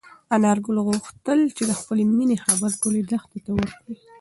[0.35, 3.95] انارګل غوښتل چې د خپلې مېنې خبر ټولې دښتې ته ورکړي.